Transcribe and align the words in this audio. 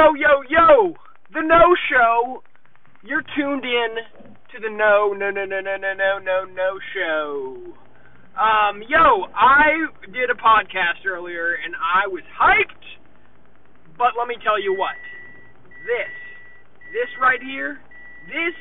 Yo, 0.00 0.16
yo, 0.16 0.40
yo! 0.48 0.94
The 1.34 1.44
No 1.44 1.76
Show! 1.92 2.42
You're 3.04 3.24
tuned 3.36 3.68
in 3.68 4.00
to 4.48 4.56
the 4.56 4.72
No, 4.72 5.12
no, 5.12 5.28
no, 5.28 5.44
no, 5.44 5.60
no, 5.60 5.76
no, 5.76 5.92
no, 5.92 6.16
no, 6.16 6.44
no 6.48 6.70
Show. 6.96 7.60
Um, 8.32 8.80
yo, 8.88 9.28
I 9.36 9.92
did 10.08 10.32
a 10.32 10.40
podcast 10.40 11.04
earlier 11.04 11.52
and 11.52 11.76
I 11.76 12.08
was 12.08 12.22
hyped, 12.32 12.86
but 13.98 14.16
let 14.16 14.26
me 14.26 14.36
tell 14.42 14.56
you 14.56 14.72
what. 14.72 14.96
This, 15.84 16.14
this 16.96 17.12
right 17.20 17.42
here, 17.42 17.76
this, 18.24 18.56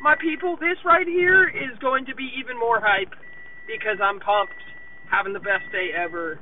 my 0.00 0.14
people, 0.14 0.54
this 0.60 0.78
right 0.84 1.08
here 1.08 1.48
is 1.48 1.76
going 1.80 2.06
to 2.06 2.14
be 2.14 2.30
even 2.38 2.56
more 2.56 2.78
hype 2.78 3.18
because 3.66 3.98
I'm 3.98 4.20
pumped, 4.20 4.62
having 5.10 5.32
the 5.32 5.42
best 5.42 5.66
day 5.72 5.90
ever. 5.90 6.38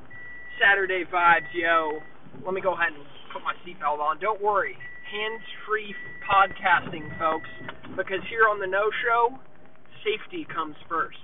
Saturday 0.61 1.05
vibes, 1.11 1.49
yo. 1.55 2.03
Let 2.45 2.55
me 2.55 2.61
go 2.61 2.73
ahead 2.73 2.93
and 2.97 3.05
put 3.33 3.43
my 3.45 3.55
seatbelt 3.63 4.01
on. 4.01 4.19
Don't 4.19 4.41
worry, 4.41 4.77
hands-free 5.13 5.95
podcasting, 6.25 7.07
folks, 7.19 7.49
because 7.97 8.25
here 8.29 8.49
on 8.49 8.59
the 8.59 8.67
No 8.67 8.91
Show, 9.05 9.37
safety 10.03 10.47
comes 10.49 10.75
first. 10.89 11.21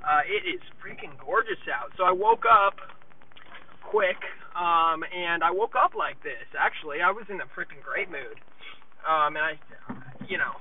Uh, 0.00 0.22
it 0.24 0.48
is 0.48 0.60
freaking 0.80 1.12
gorgeous 1.20 1.60
out. 1.68 1.92
So 1.96 2.04
I 2.04 2.12
woke 2.12 2.44
up 2.48 2.74
quick, 3.90 4.16
um, 4.56 5.04
and 5.04 5.44
I 5.44 5.50
woke 5.50 5.74
up 5.76 5.92
like 5.92 6.22
this. 6.22 6.46
Actually, 6.58 7.02
I 7.04 7.10
was 7.10 7.26
in 7.28 7.36
a 7.40 7.48
freaking 7.52 7.82
great 7.84 8.10
mood, 8.10 8.40
um, 9.04 9.36
and 9.36 9.44
I, 9.44 9.52
you 10.28 10.38
know, 10.38 10.56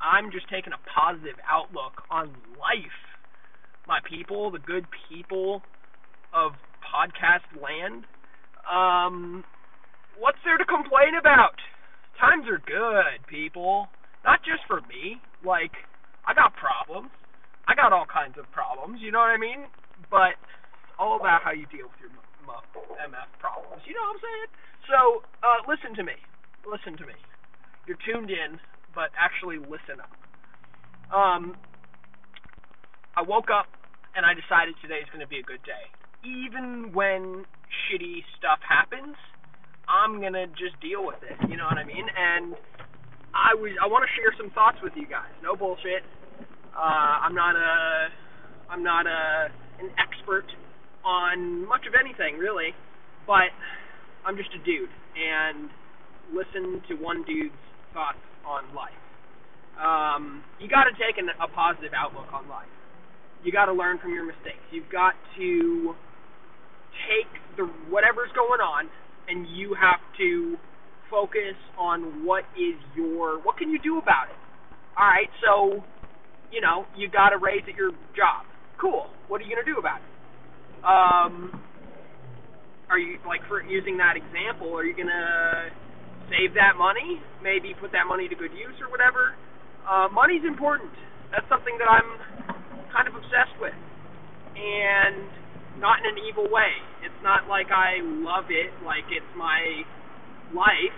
I'm 0.00 0.30
just 0.30 0.48
taking 0.50 0.72
a 0.72 0.82
positive 0.92 1.40
outlook 1.48 2.02
on 2.10 2.28
life. 2.60 3.00
My 3.86 3.98
people, 4.04 4.50
the 4.50 4.60
good 4.60 4.84
people 5.08 5.62
of 6.34 6.52
podcast 6.84 7.48
land. 7.56 8.04
Um, 8.68 9.44
what's 10.18 10.38
there 10.44 10.58
to 10.58 10.64
complain 10.64 11.16
about? 11.18 11.56
Times 12.20 12.46
are 12.46 12.60
good, 12.60 13.24
people. 13.26 13.88
Not 14.24 14.40
just 14.44 14.62
for 14.68 14.80
me. 14.86 15.20
Like, 15.44 15.72
I 16.26 16.34
got 16.34 16.52
problems. 16.54 17.10
I 17.68 17.74
got 17.74 17.92
all 17.92 18.08
kinds 18.08 18.36
of 18.40 18.48
problems, 18.50 19.00
you 19.04 19.12
know 19.12 19.20
what 19.20 19.32
I 19.32 19.36
mean? 19.36 19.68
But 20.08 20.40
it's 20.40 20.96
all 20.96 21.20
about 21.20 21.44
how 21.44 21.52
you 21.52 21.68
deal 21.68 21.92
with 21.92 22.00
your 22.00 22.08
MF 22.08 23.28
problems. 23.38 23.84
You 23.84 23.92
know 23.92 24.04
what 24.08 24.16
I'm 24.16 24.24
saying? 24.24 24.48
So, 24.88 24.98
uh, 25.44 25.60
listen 25.68 25.92
to 26.00 26.04
me. 26.04 26.16
Listen 26.64 26.96
to 26.96 27.04
me. 27.04 27.12
You're 27.84 28.00
tuned 28.08 28.32
in, 28.32 28.56
but 28.96 29.12
actually 29.20 29.60
listen 29.60 30.00
up. 30.00 30.12
Um, 31.12 31.60
I 33.16 33.22
woke 33.22 33.52
up 33.52 33.68
and 34.16 34.24
I 34.24 34.32
decided 34.32 34.74
today 34.80 35.04
is 35.04 35.08
going 35.12 35.24
to 35.24 35.28
be 35.28 35.40
a 35.40 35.44
good 35.44 35.60
day 35.64 35.92
even 36.24 36.90
when 36.92 37.44
shitty 37.88 38.24
stuff 38.36 38.60
happens, 38.62 39.16
I'm 39.88 40.20
gonna 40.20 40.46
just 40.48 40.78
deal 40.80 41.04
with 41.04 41.18
it. 41.24 41.36
You 41.48 41.56
know 41.56 41.64
what 41.64 41.78
I 41.78 41.84
mean? 41.84 42.04
And 42.04 42.54
I 43.34 43.54
was 43.56 43.72
I 43.82 43.88
want 43.88 44.04
to 44.04 44.12
share 44.14 44.32
some 44.36 44.50
thoughts 44.52 44.78
with 44.82 44.92
you 44.96 45.08
guys. 45.08 45.32
No 45.42 45.56
bullshit. 45.56 46.04
Uh, 46.76 47.24
I'm 47.24 47.34
not 47.34 47.56
a 47.56 48.08
I'm 48.70 48.84
not 48.84 49.06
a 49.06 49.48
an 49.80 49.90
expert 49.96 50.46
on 51.04 51.66
much 51.66 51.86
of 51.88 51.94
anything 51.98 52.36
really, 52.36 52.76
but 53.26 53.50
I'm 54.26 54.36
just 54.36 54.50
a 54.52 54.62
dude 54.64 54.92
and 55.16 55.70
listen 56.34 56.82
to 56.88 56.94
one 57.00 57.24
dude's 57.24 57.56
thoughts 57.94 58.20
on 58.44 58.68
life. 58.74 58.92
Um, 59.78 60.42
you 60.60 60.68
got 60.68 60.84
to 60.84 60.94
take 60.98 61.16
an, 61.18 61.30
a 61.40 61.48
positive 61.48 61.92
outlook 61.94 62.26
on 62.32 62.48
life. 62.48 62.68
You 63.44 63.52
got 63.52 63.66
to 63.66 63.72
learn 63.72 63.98
from 63.98 64.12
your 64.12 64.26
mistakes. 64.26 64.60
You've 64.72 64.90
got 64.90 65.14
to 65.38 65.94
the 67.58 67.66
whatever's 67.90 68.30
going 68.38 68.62
on 68.62 68.88
and 69.28 69.44
you 69.52 69.74
have 69.74 70.00
to 70.16 70.56
focus 71.10 71.58
on 71.76 72.24
what 72.24 72.44
is 72.56 72.78
your 72.96 73.42
what 73.42 73.58
can 73.58 73.68
you 73.68 73.78
do 73.82 73.98
about 73.98 74.30
it. 74.30 74.38
All 74.96 75.04
right, 75.04 75.28
so 75.44 75.84
you 76.54 76.62
know 76.62 76.86
you 76.96 77.10
got 77.10 77.34
a 77.34 77.38
raise 77.38 77.66
at 77.68 77.74
your 77.76 77.90
job. 78.16 78.46
Cool. 78.80 79.10
What 79.26 79.42
are 79.42 79.44
you 79.44 79.52
gonna 79.52 79.66
do 79.66 79.76
about 79.76 80.00
it? 80.00 80.08
Um, 80.86 81.34
are 82.88 82.98
you 82.98 83.18
like 83.26 83.42
for 83.48 83.60
using 83.60 83.98
that 83.98 84.16
example? 84.16 84.72
Are 84.72 84.84
you 84.84 84.96
gonna 84.96 85.68
save 86.30 86.54
that 86.54 86.78
money? 86.78 87.20
Maybe 87.42 87.74
put 87.76 87.92
that 87.92 88.06
money 88.08 88.28
to 88.28 88.36
good 88.38 88.54
use 88.54 88.78
or 88.80 88.88
whatever. 88.88 89.34
Uh, 89.84 90.08
money's 90.12 90.44
important. 90.46 90.92
That's 91.32 91.44
something 91.48 91.76
that 91.76 91.88
I'm 91.88 92.54
kind 92.92 93.08
of 93.08 93.14
obsessed 93.16 93.56
with, 93.60 93.76
and 94.56 95.28
not 95.80 96.00
in 96.00 96.16
an 96.16 96.18
evil 96.24 96.48
way. 96.48 96.72
Like 97.58 97.74
I 97.74 97.98
love 98.22 98.54
it, 98.54 98.70
like 98.86 99.02
it's 99.10 99.26
my 99.34 99.82
life. 100.54 100.94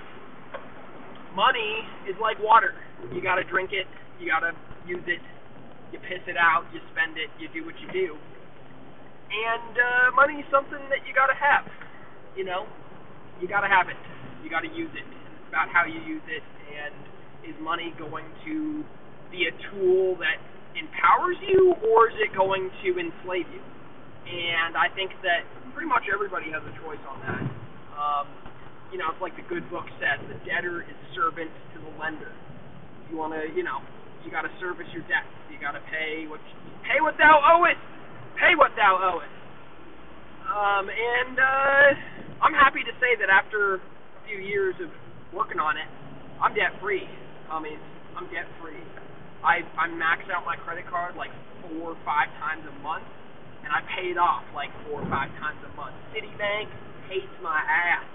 Money 1.32 1.88
is 2.04 2.12
like 2.20 2.36
water. 2.36 2.76
You 3.16 3.24
gotta 3.24 3.48
drink 3.48 3.72
it, 3.72 3.88
you 4.20 4.28
gotta 4.28 4.52
use 4.84 5.00
it, 5.08 5.24
you 5.88 5.96
piss 6.04 6.20
it 6.28 6.36
out, 6.36 6.68
you 6.76 6.84
spend 6.92 7.16
it, 7.16 7.32
you 7.40 7.48
do 7.48 7.64
what 7.64 7.72
you 7.80 7.88
do. 7.88 8.12
And 8.12 9.72
uh, 9.72 10.12
money 10.12 10.36
is 10.36 10.44
something 10.52 10.84
that 10.92 11.00
you 11.08 11.16
gotta 11.16 11.32
have. 11.32 11.64
You 12.36 12.44
know, 12.44 12.68
you 13.40 13.48
gotta 13.48 13.68
have 13.72 13.88
it. 13.88 13.96
You 14.44 14.52
gotta 14.52 14.68
use 14.68 14.92
it. 14.92 15.08
It's 15.08 15.48
about 15.48 15.72
how 15.72 15.88
you 15.88 16.04
use 16.04 16.28
it, 16.28 16.44
and 16.76 16.92
is 17.48 17.56
money 17.64 17.96
going 17.96 18.28
to 18.44 18.84
be 19.32 19.48
a 19.48 19.52
tool 19.72 20.20
that 20.20 20.36
empowers 20.76 21.40
you, 21.40 21.72
or 21.88 22.12
is 22.12 22.20
it 22.20 22.36
going 22.36 22.68
to 22.84 23.00
enslave 23.00 23.48
you? 23.48 23.64
And 24.26 24.76
I 24.76 24.92
think 24.92 25.10
that 25.24 25.46
pretty 25.72 25.88
much 25.88 26.04
everybody 26.12 26.52
has 26.52 26.62
a 26.62 26.74
choice 26.84 27.00
on 27.08 27.18
that. 27.24 27.44
Um, 27.96 28.26
you 28.92 28.98
know, 28.98 29.08
it's 29.10 29.22
like 29.22 29.34
the 29.38 29.46
good 29.46 29.64
book 29.70 29.86
says: 30.02 30.18
the 30.28 30.38
debtor 30.44 30.82
is 30.82 30.96
servant 31.14 31.50
to 31.74 31.76
the 31.80 31.92
lender. 31.96 32.32
You 33.08 33.18
want 33.18 33.34
to, 33.34 33.48
you 33.54 33.62
know, 33.62 33.82
you 34.22 34.30
got 34.30 34.42
to 34.42 34.52
service 34.60 34.86
your 34.92 35.02
debts. 35.06 35.30
You 35.50 35.58
got 35.58 35.72
to 35.72 35.82
pay 35.90 36.26
what 36.26 36.42
pay 36.86 37.00
what 37.00 37.14
thou 37.18 37.40
owest. 37.58 37.80
Pay 38.38 38.54
what 38.56 38.72
thou 38.76 38.98
owest. 38.98 39.36
Um, 40.50 40.90
and 40.90 41.36
uh, 41.38 41.88
I'm 42.42 42.54
happy 42.54 42.82
to 42.82 42.94
say 42.98 43.14
that 43.22 43.30
after 43.30 43.78
a 43.78 44.20
few 44.26 44.38
years 44.38 44.74
of 44.82 44.90
working 45.34 45.62
on 45.62 45.78
it, 45.78 45.86
I'm 46.42 46.54
debt 46.54 46.74
free. 46.82 47.06
I 47.50 47.62
mean, 47.62 47.78
I'm 48.18 48.26
debt 48.30 48.46
free. 48.62 48.80
I 49.42 49.62
I 49.78 49.86
max 49.88 50.26
out 50.34 50.44
my 50.44 50.56
credit 50.56 50.86
card 50.90 51.14
like 51.14 51.30
four 51.62 51.94
or 51.94 51.98
five 52.04 52.28
times 52.42 52.66
a 52.66 52.74
month 52.82 53.06
and 53.64 53.70
I 53.72 53.80
pay 53.94 54.10
it 54.10 54.18
off 54.18 54.42
like 54.54 54.70
four 54.86 55.02
or 55.02 55.08
five 55.08 55.30
times 55.38 55.58
a 55.64 55.72
month. 55.76 55.94
Citibank 56.14 56.68
hates 57.08 57.34
my 57.42 57.58
ass. 57.58 58.06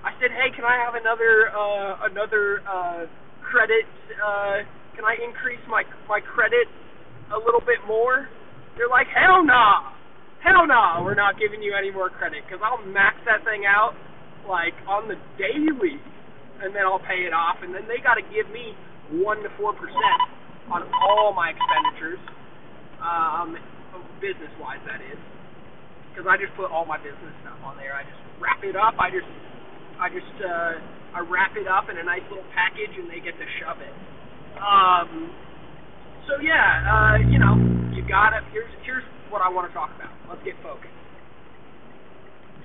I 0.00 0.16
said, 0.16 0.32
hey, 0.32 0.48
can 0.56 0.64
I 0.64 0.80
have 0.80 0.96
another 0.96 1.52
uh, 1.52 2.08
another 2.08 2.64
uh, 2.64 3.04
credit? 3.44 3.84
Uh, 4.16 4.64
can 4.96 5.04
I 5.04 5.16
increase 5.20 5.60
my 5.68 5.84
my 6.08 6.20
credit 6.20 6.68
a 7.32 7.38
little 7.38 7.60
bit 7.60 7.84
more? 7.86 8.28
They're 8.76 8.88
like, 8.88 9.08
hell 9.12 9.44
nah, 9.44 9.92
hell 10.40 10.64
nah, 10.66 11.04
we're 11.04 11.18
not 11.18 11.36
giving 11.36 11.60
you 11.60 11.76
any 11.76 11.90
more 11.90 12.08
credit 12.08 12.44
because 12.48 12.64
I'll 12.64 12.80
max 12.86 13.20
that 13.28 13.44
thing 13.44 13.68
out 13.68 13.92
like 14.48 14.72
on 14.88 15.04
the 15.08 15.20
daily, 15.36 16.00
and 16.64 16.72
then 16.72 16.88
I'll 16.88 17.04
pay 17.04 17.28
it 17.28 17.36
off, 17.36 17.60
and 17.60 17.74
then 17.74 17.84
they 17.84 18.00
got 18.00 18.16
to 18.16 18.24
give 18.32 18.48
me 18.48 18.72
one 19.12 19.42
to 19.44 19.50
four 19.60 19.76
percent 19.76 20.20
on 20.72 20.88
all 20.96 21.34
my 21.36 21.52
expenditures. 21.52 22.20
Um, 23.04 23.56
business 24.20 24.52
wise 24.60 24.80
that 24.84 25.00
is 25.00 25.18
because 26.12 26.28
I 26.28 26.36
just 26.36 26.52
put 26.58 26.68
all 26.68 26.84
my 26.84 27.00
business 27.00 27.32
stuff 27.40 27.56
on 27.64 27.80
there. 27.80 27.96
I 27.96 28.04
just 28.04 28.20
wrap 28.36 28.60
it 28.60 28.76
up. 28.76 28.98
I 29.00 29.08
just 29.08 29.28
I 29.96 30.12
just 30.12 30.36
uh, 30.42 30.72
I 31.16 31.20
wrap 31.24 31.56
it 31.56 31.64
up 31.64 31.88
in 31.88 31.96
a 31.96 32.04
nice 32.04 32.24
little 32.28 32.46
package, 32.52 32.92
and 32.98 33.08
they 33.08 33.24
get 33.24 33.38
to 33.40 33.46
shove 33.62 33.80
it. 33.80 33.94
Um, 34.60 35.32
so 36.28 36.36
yeah, 36.42 36.84
uh, 36.84 37.16
you 37.24 37.38
know, 37.40 37.56
you 37.94 38.04
gotta. 38.04 38.44
Here's 38.52 38.70
here's 38.84 39.06
what 39.32 39.40
I 39.40 39.48
want 39.48 39.70
to 39.70 39.74
talk 39.74 39.94
about. 39.94 40.12
Let's 40.28 40.42
get 40.44 40.58
focused. 40.60 40.92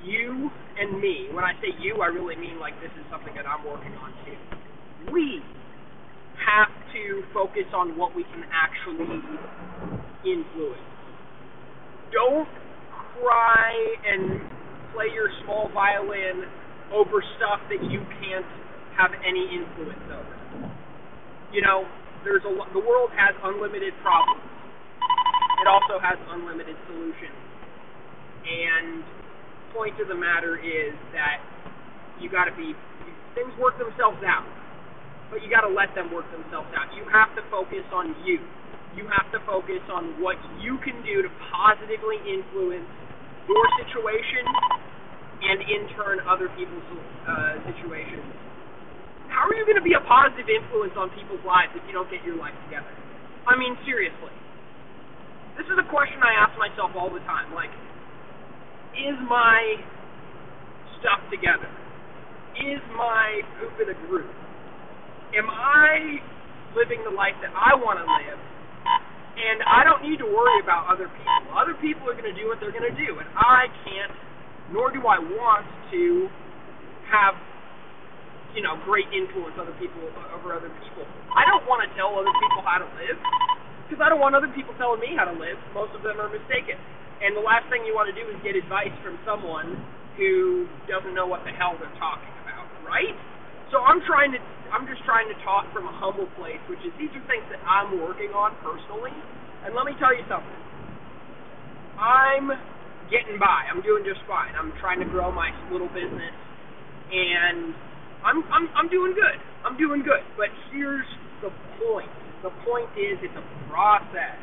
You 0.03 0.49
and 0.77 0.99
me. 0.99 1.29
When 1.31 1.43
I 1.43 1.53
say 1.61 1.73
you, 1.81 2.01
I 2.01 2.09
really 2.11 2.35
mean 2.35 2.59
like 2.59 2.75
this 2.81 2.93
is 2.97 3.05
something 3.09 3.33
that 3.35 3.45
I'm 3.45 3.63
working 3.65 3.93
on 4.01 4.11
too. 4.25 4.37
We 5.13 5.41
have 6.45 6.69
to 6.93 7.23
focus 7.33 7.65
on 7.73 7.97
what 7.97 8.15
we 8.15 8.23
can 8.33 8.43
actually 8.51 9.21
influence 10.25 10.94
don't 12.15 12.47
cry 13.19 13.75
and 14.07 14.39
play 14.95 15.11
your 15.11 15.27
small 15.43 15.67
violin 15.75 16.47
over 16.95 17.19
stuff 17.35 17.59
that 17.67 17.83
you 17.91 17.99
can't 18.23 18.47
have 18.95 19.11
any 19.27 19.43
influence 19.51 20.07
over. 20.07 20.35
You 21.51 21.59
know, 21.59 21.83
there's 22.23 22.43
a 22.47 22.51
the 22.71 22.79
world 22.79 23.11
has 23.19 23.35
unlimited 23.43 23.91
problems. 23.99 24.41
It 25.59 25.67
also 25.67 25.99
has 25.99 26.15
unlimited 26.31 26.79
solutions. 26.87 27.35
And 28.47 29.03
point 29.75 29.99
of 29.99 30.07
the 30.07 30.15
matter 30.15 30.55
is 30.55 30.95
that 31.11 31.43
you 32.23 32.31
got 32.31 32.47
to 32.47 32.55
be 32.55 32.71
things 33.35 33.51
work 33.59 33.75
themselves 33.75 34.23
out. 34.23 34.47
But 35.27 35.43
you 35.43 35.51
got 35.51 35.67
to 35.67 35.73
let 35.73 35.91
them 35.97 36.13
work 36.13 36.29
themselves 36.31 36.71
out. 36.71 36.95
You 36.95 37.03
have 37.11 37.35
to 37.35 37.43
focus 37.51 37.83
on 37.91 38.15
you 38.23 38.39
you 38.95 39.07
have 39.11 39.27
to 39.35 39.39
focus 39.43 39.83
on 39.91 40.19
what 40.23 40.39
you 40.63 40.79
can 40.79 40.95
do 41.03 41.21
to 41.21 41.29
positively 41.51 42.19
influence 42.23 42.87
your 43.47 43.65
situation 43.83 44.43
and 45.45 45.61
in 45.61 45.81
turn 45.93 46.23
other 46.25 46.49
people's 46.55 46.87
uh, 47.27 47.59
situations, 47.67 48.25
how 49.29 49.45
are 49.45 49.55
you 49.55 49.67
going 49.67 49.77
to 49.77 49.85
be 49.85 49.93
a 49.93 50.03
positive 50.07 50.47
influence 50.47 50.95
on 50.95 51.11
people's 51.11 51.43
lives 51.43 51.75
if 51.75 51.83
you 51.85 51.93
don't 51.93 52.09
get 52.09 52.23
your 52.23 52.39
life 52.39 52.55
together? 52.65 52.89
I 53.45 53.53
mean, 53.59 53.75
seriously. 53.85 54.33
This 55.59 55.67
is 55.67 55.77
a 55.77 55.87
question 55.87 56.19
I 56.23 56.33
ask 56.39 56.55
myself 56.57 56.95
all 56.95 57.11
the 57.11 57.23
time. 57.27 57.53
Like, 57.53 57.71
is 58.95 59.15
my 59.27 59.59
stuff 60.99 61.19
together? 61.29 61.67
Is 62.55 62.79
my 62.95 63.43
poop 63.59 63.75
in 63.83 63.91
a 63.91 63.97
group? 64.07 64.31
Am 65.35 65.47
I 65.51 66.23
living 66.75 67.03
the 67.03 67.11
life 67.11 67.35
that 67.43 67.51
I 67.51 67.75
want 67.75 67.99
to 67.99 68.07
live? 68.07 68.39
And 69.45 69.61
I 69.61 69.85
don't 69.85 70.01
need 70.01 70.17
to 70.17 70.25
worry 70.25 70.57
about 70.65 70.89
other 70.89 71.05
people. 71.05 71.53
Other 71.53 71.77
people 71.77 72.09
are 72.09 72.17
going 72.17 72.25
to 72.25 72.33
do 72.33 72.49
what 72.49 72.57
they're 72.57 72.73
going 72.73 72.89
to 72.89 72.97
do, 72.97 73.21
and 73.21 73.29
I 73.37 73.69
can't, 73.85 74.13
nor 74.73 74.89
do 74.89 75.05
I 75.05 75.21
want 75.21 75.69
to 75.93 76.25
have, 77.13 77.37
you 78.57 78.65
know, 78.65 78.73
great 78.89 79.05
influence 79.13 79.53
other 79.61 79.77
people 79.77 80.01
uh, 80.17 80.33
over 80.33 80.57
other 80.57 80.73
people. 80.81 81.05
I 81.37 81.45
don't 81.45 81.61
want 81.69 81.85
to 81.85 81.89
tell 81.93 82.17
other 82.17 82.33
people 82.41 82.65
how 82.65 82.81
to 82.81 82.89
live 82.97 83.21
because 83.85 84.01
I 84.01 84.09
don't 84.09 84.17
want 84.17 84.33
other 84.33 84.49
people 84.57 84.73
telling 84.81 84.97
me 84.97 85.13
how 85.13 85.29
to 85.29 85.37
live. 85.37 85.61
Most 85.77 85.93
of 85.93 86.01
them 86.01 86.17
are 86.17 86.29
mistaken. 86.33 86.81
And 87.21 87.37
the 87.37 87.45
last 87.45 87.69
thing 87.69 87.85
you 87.85 87.93
want 87.93 88.09
to 88.09 88.17
do 88.17 88.25
is 88.25 88.35
get 88.41 88.57
advice 88.57 88.93
from 89.05 89.21
someone 89.29 89.77
who 90.17 90.65
doesn't 90.89 91.13
know 91.13 91.29
what 91.29 91.45
the 91.45 91.53
hell 91.53 91.77
they're 91.77 91.99
talking 92.01 92.33
about, 92.41 92.65
right? 92.81 93.13
So 93.69 93.85
I'm 93.85 94.01
trying 94.09 94.33
to 94.33 94.41
I'm 94.73 94.87
just 94.87 95.03
trying 95.05 95.29
to 95.29 95.37
talk 95.43 95.69
from 95.73 95.85
a 95.85 95.95
humble 95.95 96.29
place, 96.39 96.61
which 96.69 96.81
is 96.85 96.93
these 96.97 97.11
are 97.13 97.25
things 97.29 97.45
that 97.51 97.61
I'm 97.65 98.01
working 98.01 98.33
on 98.33 98.55
personally. 98.61 99.13
And 99.65 99.73
let 99.73 99.85
me 99.85 99.93
tell 99.97 100.13
you 100.13 100.25
something. 100.29 100.59
I'm 101.97 102.51
getting 103.09 103.37
by. 103.39 103.69
I'm 103.69 103.81
doing 103.81 104.03
just 104.03 104.21
fine. 104.27 104.53
I'm 104.57 104.73
trying 104.81 104.99
to 104.99 105.09
grow 105.09 105.31
my 105.31 105.53
little 105.71 105.89
business 105.89 106.33
and 107.11 107.73
I'm 108.25 108.41
I'm 108.49 108.65
I'm 108.73 108.89
doing 108.89 109.13
good. 109.13 109.37
I'm 109.63 109.77
doing 109.77 110.01
good. 110.01 110.21
But 110.37 110.49
here's 110.73 111.05
the 111.41 111.53
point. 111.81 112.09
The 112.41 112.49
point 112.65 112.89
is 112.97 113.17
it's 113.21 113.37
a 113.37 113.45
process. 113.69 114.37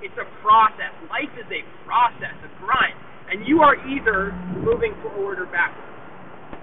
It's 0.00 0.16
a 0.16 0.28
process. 0.40 0.92
Life 1.08 1.32
is 1.36 1.48
a 1.48 1.62
process, 1.84 2.36
a 2.44 2.50
grind. 2.60 2.96
And 3.32 3.46
you 3.46 3.60
are 3.60 3.76
either 3.88 4.32
moving 4.60 4.96
forward 5.04 5.38
or 5.38 5.46
backwards. 5.46 5.88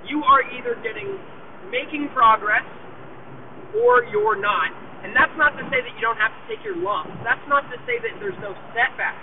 You 0.06 0.24
are 0.25 0.41
either 0.53 0.75
getting 0.81 1.18
making 1.71 2.09
progress 2.13 2.65
or 3.75 4.06
you're 4.09 4.39
not. 4.39 4.71
And 5.04 5.13
that's 5.13 5.33
not 5.38 5.54
to 5.56 5.63
say 5.69 5.80
that 5.83 5.94
you 5.94 6.01
don't 6.01 6.18
have 6.18 6.33
to 6.33 6.44
take 6.50 6.63
your 6.65 6.75
lumps. 6.80 7.13
That's 7.21 7.44
not 7.48 7.69
to 7.69 7.77
say 7.86 8.01
that 8.01 8.18
there's 8.19 8.38
no 8.42 8.56
setbacks. 8.74 9.21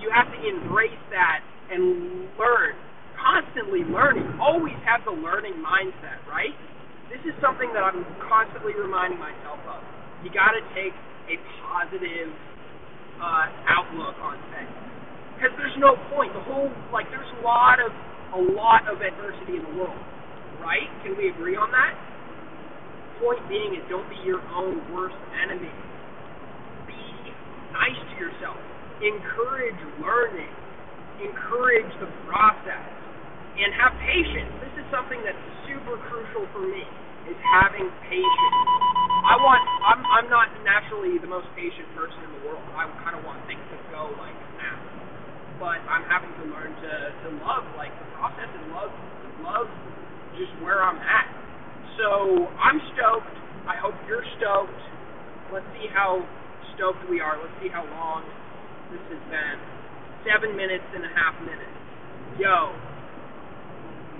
You 0.00 0.08
have 0.10 0.26
to 0.32 0.38
embrace 0.40 0.98
that 1.12 1.44
and 1.70 2.26
learn. 2.40 2.74
Constantly 3.14 3.86
learning. 3.86 4.26
Always 4.40 4.74
have 4.82 5.04
the 5.06 5.14
learning 5.14 5.54
mindset, 5.62 6.18
right? 6.26 6.56
This 7.12 7.22
is 7.28 7.36
something 7.44 7.70
that 7.76 7.84
I'm 7.84 8.02
constantly 8.24 8.74
reminding 8.74 9.20
myself 9.20 9.60
of. 9.68 9.78
You 10.24 10.32
got 10.32 10.56
to 10.56 10.62
take 10.74 10.96
a 11.30 11.36
positive 11.62 12.32
uh, 13.20 13.46
outlook 13.68 14.16
on 14.18 14.40
things 14.50 14.74
because 15.36 15.54
there's 15.60 15.76
no 15.78 15.94
point. 16.10 16.32
The 16.34 16.42
whole 16.50 16.70
like 16.90 17.06
there's 17.14 17.28
a 17.38 17.42
lot 17.44 17.78
of 17.78 17.92
a 18.34 18.42
lot 18.56 18.88
of 18.88 19.04
adversity 19.04 19.60
in 19.60 19.62
the 19.62 19.74
world 19.76 19.98
right? 20.62 20.88
Can 21.02 21.18
we 21.18 21.28
agree 21.28 21.58
on 21.58 21.68
that? 21.74 21.94
Point 23.18 23.42
being 23.50 23.74
is 23.74 23.82
don't 23.90 24.06
be 24.08 24.18
your 24.24 24.40
own 24.54 24.78
worst 24.94 25.18
enemy. 25.42 25.70
Be 26.86 27.02
nice 27.74 27.98
to 27.98 28.14
yourself. 28.18 28.58
Encourage 29.02 29.78
learning. 29.98 30.50
Encourage 31.22 31.90
the 31.98 32.08
process. 32.30 32.86
And 33.58 33.70
have 33.76 33.92
patience. 34.00 34.50
This 34.64 34.74
is 34.80 34.86
something 34.88 35.20
that's 35.26 35.38
super 35.68 36.00
crucial 36.08 36.48
for 36.54 36.64
me 36.64 36.82
is 37.28 37.38
having 37.54 37.86
patience. 38.10 38.58
I 39.22 39.38
want 39.38 39.62
I'm 39.86 40.02
I'm 40.02 40.28
not 40.32 40.50
naturally 40.66 41.18
the 41.22 41.30
most 41.30 41.46
patient 41.54 41.86
person 41.94 42.18
in 42.26 42.30
the 42.34 42.42
world. 42.42 42.62
I 42.74 42.90
kind 43.06 43.14
of 43.14 43.22
want 43.22 43.38
things 43.46 43.62
to 43.70 43.78
go 43.94 44.10
like 44.18 44.34
now. 44.58 44.78
But 45.62 45.78
I'm 45.86 46.02
having 46.10 46.34
to 46.42 46.44
learn 46.50 46.74
to 46.74 46.92
to 47.22 47.28
love 47.46 47.62
like 47.78 47.94
the 47.94 48.08
process 48.18 48.50
and 48.50 48.64
love 48.74 48.90
love 49.46 49.70
just 50.38 50.52
where 50.62 50.82
I'm 50.82 50.98
at. 50.98 51.28
So 52.00 52.48
I'm 52.56 52.80
stoked. 52.96 53.36
I 53.68 53.76
hope 53.76 53.94
you're 54.08 54.24
stoked. 54.40 54.80
Let's 55.52 55.66
see 55.76 55.86
how 55.92 56.24
stoked 56.74 57.04
we 57.08 57.20
are. 57.20 57.36
Let's 57.36 57.54
see 57.60 57.68
how 57.68 57.84
long 57.84 58.24
this 58.90 59.04
has 59.12 59.22
been. 59.28 59.56
Seven 60.24 60.56
minutes 60.56 60.86
and 60.94 61.04
a 61.04 61.12
half 61.12 61.36
minutes. 61.44 61.76
Yo, 62.40 62.72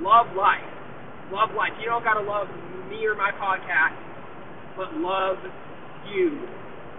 love 0.04 0.28
life. 0.36 0.68
Love 1.32 1.56
life. 1.56 1.72
You 1.80 1.88
don't 1.88 2.04
gotta 2.04 2.20
love 2.20 2.48
me 2.90 3.06
or 3.08 3.16
my 3.16 3.32
podcast, 3.32 3.96
but 4.76 4.92
love 5.00 5.40
you 6.12 6.36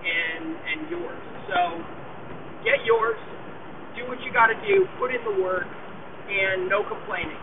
and 0.02 0.46
and 0.58 0.80
yours. 0.90 1.22
So 1.48 1.60
get 2.66 2.82
yours. 2.86 3.20
Do 3.94 4.10
what 4.10 4.18
you 4.26 4.34
gotta 4.34 4.58
do. 4.66 4.90
Put 4.98 5.14
in 5.14 5.22
the 5.22 5.38
work, 5.44 5.70
and 6.28 6.68
no 6.68 6.82
complaining. 6.82 7.38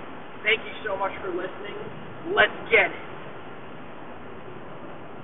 Thank 0.44 0.60
you 0.66 0.74
so 0.86 0.96
much 0.98 1.12
for 1.20 1.30
listening. 1.30 1.76
Let's 2.24 2.56
get 2.70 2.92
it. 2.92 3.19